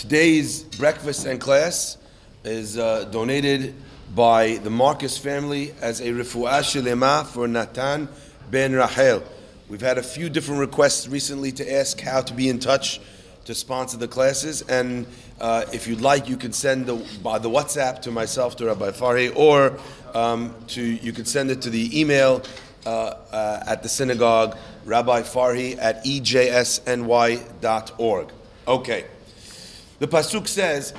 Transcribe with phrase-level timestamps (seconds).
[0.00, 1.98] Today's breakfast and class
[2.42, 3.74] is uh, donated
[4.14, 8.08] by the Marcus family as a refuah shelema for Natan
[8.50, 9.22] ben Rachel.
[9.68, 12.98] We've had a few different requests recently to ask how to be in touch
[13.44, 15.06] to sponsor the classes, and
[15.38, 18.92] uh, if you'd like, you can send the, by the WhatsApp to myself to Rabbi
[18.92, 19.78] Farhi, or
[20.14, 22.40] um, to you can send it to the email
[22.86, 24.56] uh, uh, at the synagogue,
[24.86, 27.48] Rabbi Farhi at ejsny.org.
[28.66, 29.04] Okay.
[30.00, 30.94] The pasuk says,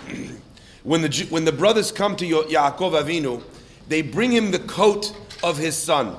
[0.84, 3.42] when the when the brothers come to Yaakov Avinu,
[3.88, 5.12] they bring him the coat
[5.44, 6.18] of his son.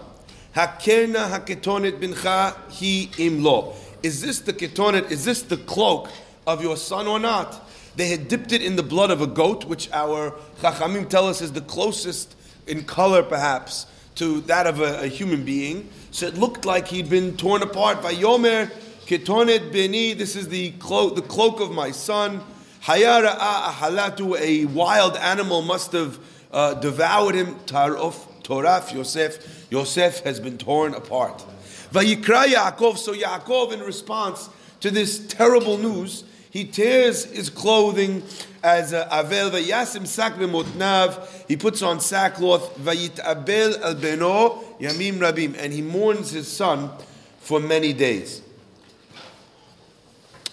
[0.57, 3.77] Hakerna haketonet bincha hi imlo.
[4.03, 5.13] Is this the ketonet?
[5.13, 6.11] Is this the cloak
[6.45, 7.71] of your son or not?
[7.95, 11.41] They had dipped it in the blood of a goat, which our chachamim tell us
[11.41, 12.35] is the closest
[12.67, 13.87] in color, perhaps,
[14.17, 15.89] to that of a, a human being.
[16.11, 18.03] So it looked like he'd been torn apart.
[18.03, 18.73] by Yomer
[19.07, 20.15] ketonet beni.
[20.15, 22.43] This is the cloak, the cloak of my son.
[22.83, 26.19] Hayara halatu, a wild animal must have
[26.51, 27.55] uh, devoured him.
[27.67, 29.67] Tarof, Toraf, Yosef.
[29.71, 31.45] Yosef has been torn apart.
[31.93, 34.49] Vayikra Yaakov, so Yaakov in response
[34.81, 38.23] to this terrible news, he tears his clothing
[38.65, 41.47] as Avel vayasim sak b'motnav.
[41.47, 46.91] He puts on sackcloth vayit al beno yamim rabim, and he mourns his son
[47.39, 48.43] for many days.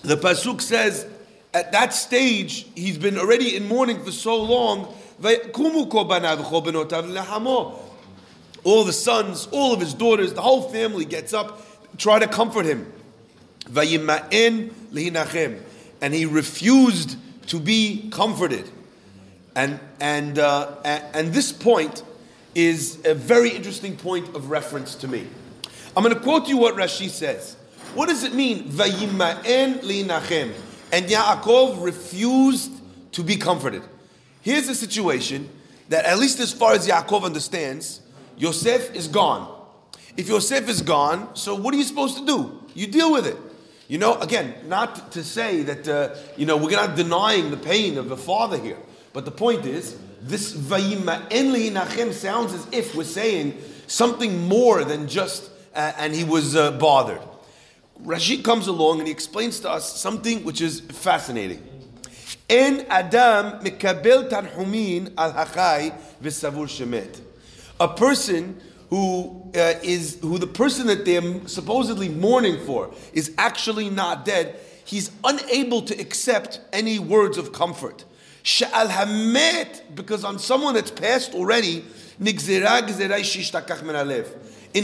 [0.04, 1.08] The pasuk says
[1.54, 4.94] at that stage, he's been already in mourning for so long.
[8.64, 11.62] All the sons, all of his daughters, the whole family gets up,
[11.98, 12.92] try to comfort him.
[16.02, 18.70] And he refused to be comforted.
[19.56, 22.04] And, and, uh, and this point
[22.56, 25.28] is a very interesting point of reference to me.
[25.98, 27.56] I'm going to quote you what Rashi says.
[27.96, 28.66] What does it mean?
[30.92, 32.72] And Yaakov refused
[33.14, 33.84] to be comforted.
[34.42, 35.50] Here's the situation
[35.90, 38.02] that, at least as far as Yaakov understands,
[38.38, 39.56] Yosef is gone.
[40.18, 42.64] If Yosef is gone, so what are you supposed to do?
[42.74, 43.38] You deal with it.
[43.88, 47.98] You know, again, not to say that, uh, you know, we're not denying the pain
[47.98, 48.78] of the father here.
[49.14, 54.84] But the point is, this Vayima Enli Nachem sounds as if we're saying something more
[54.84, 57.22] than just, uh, and he was uh, bothered.
[58.04, 61.64] Rashi comes along and he explains to us something which is fascinating.
[62.50, 67.20] En Adam mikabel tanhumin al hachai v'savur shemet.
[67.80, 68.60] A person
[68.90, 74.60] who uh, is who the person that they're supposedly mourning for is actually not dead.
[74.86, 78.06] He's unable to accept any words of comfort.
[78.44, 81.84] Sha'al hamet because on someone that's passed already.
[82.22, 82.36] In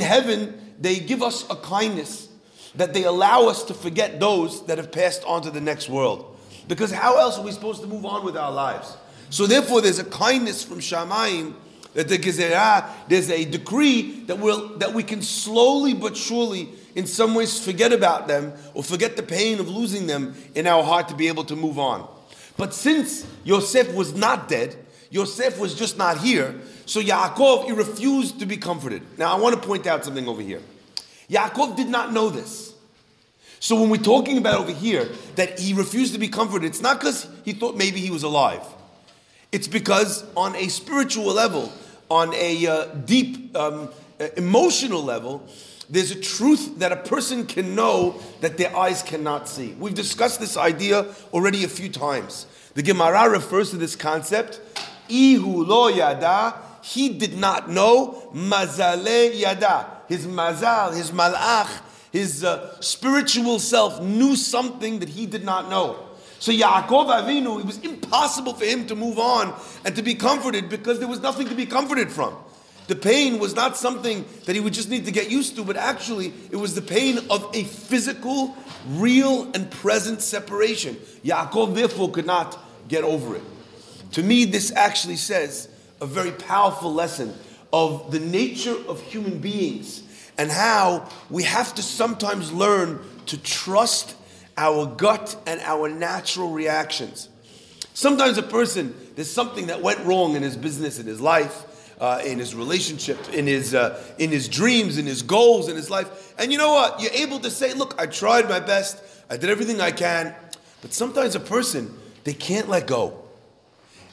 [0.01, 2.29] heaven, they give us a kindness
[2.77, 6.37] that they allow us to forget those that have passed on to the next world.
[6.67, 8.97] Because how else are we supposed to move on with our lives?
[9.29, 11.55] So therefore, there's a kindness from Shamayim
[11.93, 17.07] that the gezerah, there's a decree that will that we can slowly but surely, in
[17.07, 21.07] some ways, forget about them or forget the pain of losing them in our heart
[21.07, 22.07] to be able to move on.
[22.57, 24.75] But since Yosef was not dead,
[25.09, 26.55] Yosef was just not here,
[26.85, 29.01] so Yaakov he refused to be comforted.
[29.17, 30.61] Now I want to point out something over here.
[31.29, 32.73] Yaakov did not know this.
[33.59, 36.99] So when we're talking about over here that he refused to be comforted, it's not
[36.99, 38.61] because he thought maybe he was alive.
[39.51, 41.71] It's because on a spiritual level,
[42.09, 45.47] on a uh, deep um, uh, emotional level,
[45.89, 49.73] there's a truth that a person can know that their eyes cannot see.
[49.79, 52.47] We've discussed this idea already a few times.
[52.73, 54.59] The Gemara refers to this concept,
[55.09, 61.69] Ihu lo yada, he did not know, mazale yada his mazal, his malach,
[62.11, 65.99] his uh, spiritual self knew something that he did not know.
[66.39, 70.69] So Yaakov Avinu, it was impossible for him to move on and to be comforted
[70.69, 72.35] because there was nothing to be comforted from.
[72.87, 75.75] The pain was not something that he would just need to get used to, but
[75.75, 78.55] actually it was the pain of a physical,
[78.89, 80.95] real, and present separation.
[81.23, 83.43] Yaakov therefore could not get over it.
[84.11, 85.67] To me, this actually says
[85.99, 87.33] a very powerful lesson
[87.75, 90.01] of the nature of human beings
[90.37, 94.15] and how we have to sometimes learn to trust
[94.57, 97.27] our gut and our natural reactions.
[97.93, 102.21] Sometimes a person, there's something that went wrong in his business, in his life, uh,
[102.23, 106.33] in his relationship, in his, uh, in his dreams, in his goals, in his life.
[106.39, 107.01] And you know what?
[107.01, 110.33] You're able to say, look, I tried my best, I did everything I can.
[110.81, 111.93] But sometimes a person,
[112.23, 113.24] they can't let go.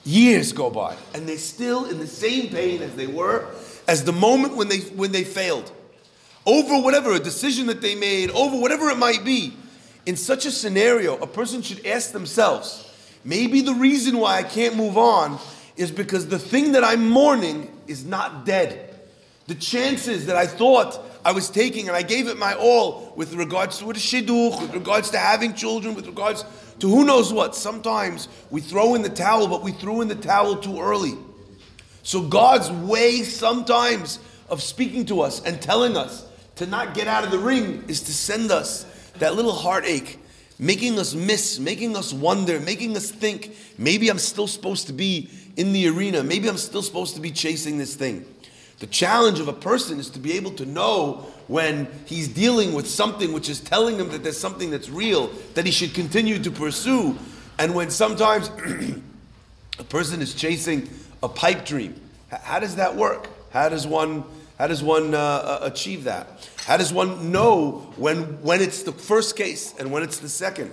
[0.05, 3.47] Years go by, and they're still in the same pain as they were
[3.87, 5.71] as the moment when they, when they failed.
[6.45, 9.55] Over whatever, a decision that they made, over whatever it might be.
[10.07, 12.93] In such a scenario, a person should ask themselves,
[13.25, 15.39] maybe the reason why I can't move on
[15.77, 18.93] is because the thing that I'm mourning is not dead.
[19.47, 23.35] The chances that I thought I was taking and I gave it my all with
[23.35, 26.45] regards to a shidduch, with regards to having children, with regards
[26.81, 27.55] to who knows what.
[27.55, 31.15] Sometimes we throw in the towel, but we threw in the towel too early.
[32.03, 36.27] So God's way sometimes of speaking to us and telling us
[36.57, 38.85] to not get out of the ring is to send us
[39.19, 40.19] that little heartache,
[40.59, 45.31] making us miss, making us wonder, making us think, maybe I'm still supposed to be
[45.57, 48.25] in the arena, maybe I'm still supposed to be chasing this thing.
[48.83, 52.89] The challenge of a person is to be able to know when he's dealing with
[52.89, 56.51] something which is telling him that there's something that's real that he should continue to
[56.51, 57.17] pursue,
[57.61, 58.49] and when sometimes
[59.79, 60.91] a person is chasing
[61.23, 61.95] a pipe dream.
[62.29, 63.29] How does that work?
[63.53, 64.25] How does one
[64.59, 66.49] how does one uh, uh, achieve that?
[66.67, 70.73] How does one know when, when it's the first case and when it's the second?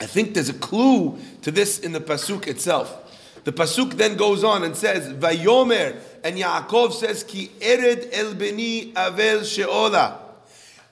[0.00, 2.96] I think there's a clue to this in the pasuk itself.
[3.44, 8.92] The pasuk then goes on and says, "Vayomer," and Yaakov says, "Ki ered el beni
[8.92, 10.16] avel sheola."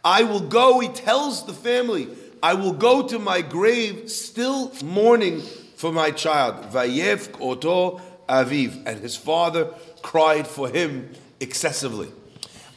[0.05, 0.81] I will go.
[0.81, 2.09] He tells the family,
[2.43, 5.43] "I will go to my grave, still mourning
[5.77, 9.69] for my child." Vayev oto aviv, and his father
[10.03, 12.13] cried for him excessively.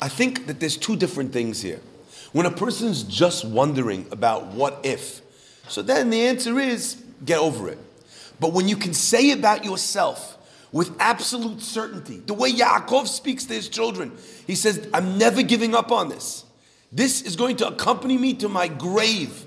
[0.01, 1.80] I think that there's two different things here.
[2.31, 5.21] When a person's just wondering about what if,
[5.68, 7.77] so then the answer is get over it.
[8.39, 10.38] But when you can say about yourself
[10.71, 14.12] with absolute certainty, the way Yaakov speaks to his children,
[14.47, 16.45] he says, I'm never giving up on this.
[16.91, 19.45] This is going to accompany me to my grave.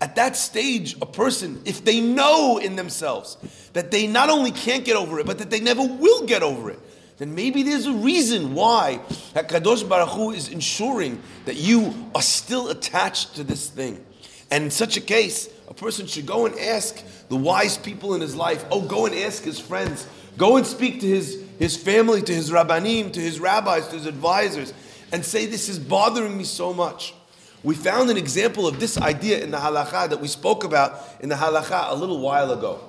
[0.00, 3.38] At that stage, a person, if they know in themselves
[3.72, 6.70] that they not only can't get over it, but that they never will get over
[6.70, 6.78] it,
[7.18, 9.00] then maybe there's a reason why
[9.34, 14.04] Hakadosh Baruch Hu is ensuring that you are still attached to this thing.
[14.50, 18.20] And in such a case, a person should go and ask the wise people in
[18.20, 18.64] his life.
[18.70, 20.06] Oh, go and ask his friends.
[20.36, 24.06] Go and speak to his, his family, to his rabbanim, to his rabbis, to his
[24.06, 24.74] advisors,
[25.12, 27.14] and say, This is bothering me so much.
[27.62, 31.28] We found an example of this idea in the halacha that we spoke about in
[31.28, 32.80] the halacha a little while ago.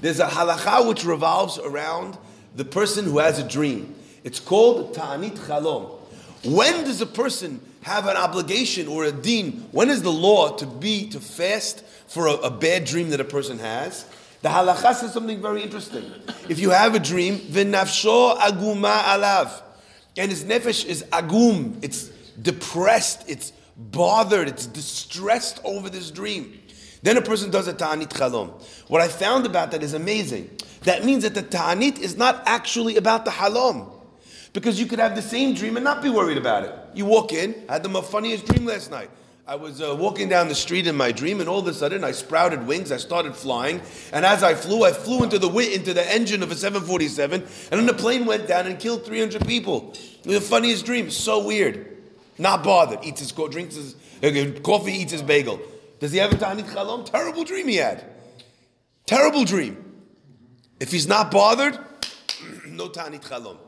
[0.00, 2.18] There's a halacha which revolves around
[2.54, 3.94] the person who has a dream.
[4.24, 5.90] It's called ta'anit chalom.
[6.44, 9.68] When does a person have an obligation or a deen?
[9.72, 13.24] When is the law to be to fast for a, a bad dream that a
[13.24, 14.04] person has?
[14.46, 16.04] The halacha says something very interesting.
[16.48, 19.60] If you have a dream, v'nafsho aguma alav,
[20.16, 22.10] and his nefesh is agum, it's
[22.40, 26.60] depressed, it's bothered, it's distressed over this dream.
[27.02, 28.50] Then a person does a ta'anit chalom.
[28.86, 30.48] What I found about that is amazing.
[30.82, 33.90] That means that the ta'anit is not actually about the halom.
[34.52, 36.72] Because you could have the same dream and not be worried about it.
[36.94, 39.10] You walk in, I had the funniest dream last night.
[39.48, 42.02] I was uh, walking down the street in my dream, and all of a sudden
[42.02, 42.90] I sprouted wings.
[42.90, 43.80] I started flying,
[44.12, 47.48] and as I flew, I flew into the into the engine of a 747, and
[47.70, 49.94] then the plane went down and killed 300 people.
[50.22, 51.10] The funniest dream.
[51.10, 51.96] So weird.
[52.38, 53.04] Not bothered.
[53.04, 55.60] Eats his drinks his uh, coffee, eats his bagel.
[56.00, 57.04] Does he have a ta'anit chalom?
[57.04, 58.04] Terrible dream he had.
[59.06, 59.82] Terrible dream.
[60.80, 61.78] If he's not bothered,
[62.66, 63.58] no ta'anit chalom.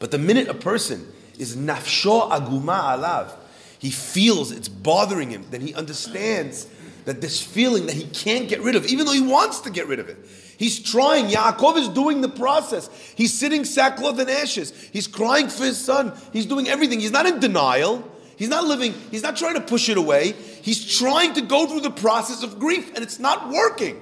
[0.00, 3.36] But the minute a person is nafsho aguma alav,
[3.84, 6.66] he feels it's bothering him, then he understands
[7.04, 9.86] that this feeling that he can't get rid of, even though he wants to get
[9.88, 10.16] rid of it.
[10.56, 11.26] He's trying.
[11.26, 12.88] Yaakov is doing the process.
[13.14, 14.72] He's sitting sackcloth and ashes.
[14.90, 16.14] He's crying for his son.
[16.32, 16.98] He's doing everything.
[16.98, 18.10] He's not in denial.
[18.36, 20.32] He's not living, he's not trying to push it away.
[20.32, 24.00] He's trying to go through the process of grief, and it's not working.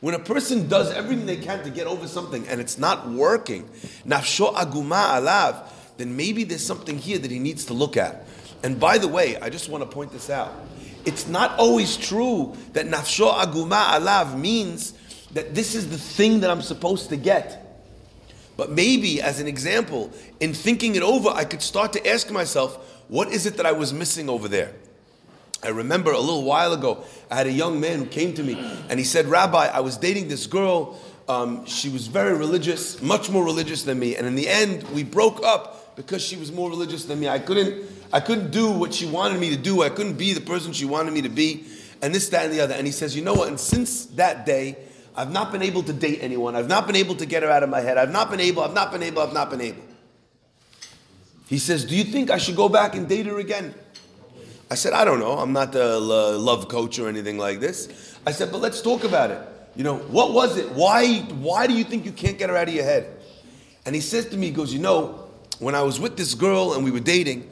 [0.00, 3.70] When a person does everything they can to get over something and it's not working,
[4.04, 8.26] nafsho aguma alav, then maybe there's something here that he needs to look at.
[8.62, 10.52] And by the way, I just want to point this out.
[11.04, 14.92] It's not always true that nafsho aguma alav means
[15.32, 17.58] that this is the thing that I'm supposed to get.
[18.56, 22.76] But maybe, as an example, in thinking it over, I could start to ask myself,
[23.08, 24.72] what is it that I was missing over there?
[25.64, 28.54] I remember a little while ago, I had a young man who came to me
[28.88, 30.98] and he said, Rabbi, I was dating this girl.
[31.28, 34.16] Um, she was very religious, much more religious than me.
[34.16, 37.28] And in the end, we broke up because she was more religious than me.
[37.28, 39.82] I couldn't, I couldn't do what she wanted me to do.
[39.82, 41.66] I couldn't be the person she wanted me to be.
[42.00, 42.74] And this, that, and the other.
[42.74, 43.48] And he says, You know what?
[43.48, 44.76] And since that day,
[45.14, 46.56] I've not been able to date anyone.
[46.56, 47.98] I've not been able to get her out of my head.
[47.98, 49.82] I've not been able, I've not been able, I've not been able.
[51.46, 53.74] He says, Do you think I should go back and date her again?
[54.70, 55.32] I said, I don't know.
[55.32, 58.16] I'm not a love coach or anything like this.
[58.26, 59.40] I said, But let's talk about it.
[59.76, 60.70] You know, what was it?
[60.72, 63.18] Why, why do you think you can't get her out of your head?
[63.84, 65.21] And he says to me, He goes, You know,
[65.62, 67.48] when I was with this girl and we were dating,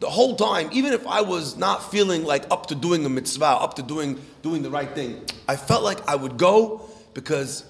[0.00, 3.44] the whole time, even if I was not feeling like up to doing a mitzvah,
[3.44, 7.64] up to doing doing the right thing, I felt like I would go because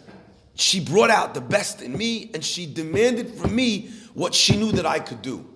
[0.54, 4.72] she brought out the best in me and she demanded from me what she knew
[4.72, 5.46] that I could do.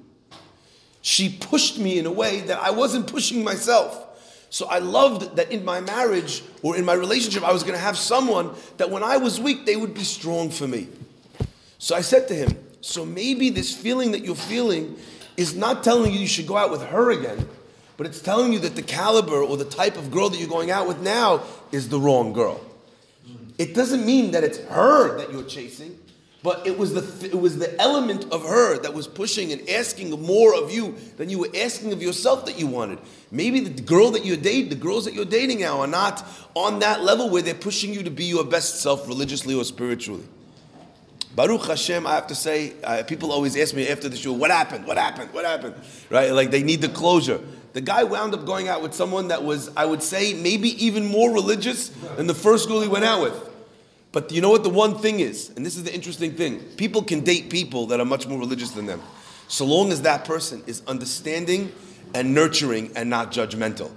[1.02, 3.98] She pushed me in a way that I wasn't pushing myself.
[4.48, 7.80] So I loved that in my marriage or in my relationship, I was going to
[7.80, 10.88] have someone that when I was weak, they would be strong for me.
[11.78, 14.96] So I said to him, So maybe this feeling that you're feeling
[15.36, 17.48] is not telling you you should go out with her again,
[17.96, 20.72] but it's telling you that the caliber or the type of girl that you're going
[20.72, 22.60] out with now is the wrong girl.
[23.56, 25.98] It doesn't mean that it's her that you're chasing.
[26.42, 30.10] But it was the it was the element of her that was pushing and asking
[30.20, 32.98] more of you than you were asking of yourself that you wanted.
[33.30, 36.80] Maybe the girl that you're dating, the girls that you're dating now, are not on
[36.80, 40.24] that level where they're pushing you to be your best self religiously or spiritually.
[41.34, 44.50] Baruch Hashem, I have to say, uh, people always ask me after the show, what
[44.50, 44.86] happened?
[44.86, 45.32] What happened?
[45.32, 45.74] What happened?
[46.10, 46.30] Right?
[46.30, 47.40] Like they need the closure.
[47.72, 51.06] The guy wound up going out with someone that was, I would say, maybe even
[51.06, 53.48] more religious than the first girl he went out with.
[54.12, 55.50] But you know what the one thing is?
[55.56, 56.60] And this is the interesting thing.
[56.76, 59.00] People can date people that are much more religious than them.
[59.48, 61.72] So long as that person is understanding
[62.14, 63.90] and nurturing and not judgmental.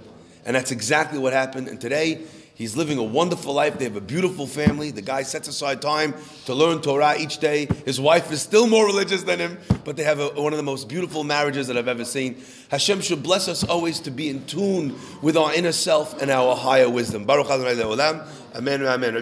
[0.46, 1.68] And that's exactly what happened.
[1.68, 2.22] And today,
[2.56, 3.78] he's living a wonderful life.
[3.78, 4.90] They have a beautiful family.
[4.90, 6.14] The guy sets aside time
[6.46, 7.68] to learn Torah each day.
[7.84, 10.64] His wife is still more religious than him, but they have a, one of the
[10.64, 12.42] most beautiful marriages that I've ever seen.
[12.70, 16.56] Hashem should bless us always to be in tune with our inner self and our
[16.56, 17.24] higher wisdom.
[17.24, 17.46] Baruch
[18.56, 18.82] Amen.
[18.86, 19.14] Amen.